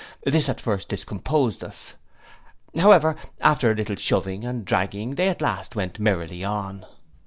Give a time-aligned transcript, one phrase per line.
[0.23, 1.93] This at first discomposed us:
[2.75, 6.87] however, after a little shoving and dragging, they at last went merrily on.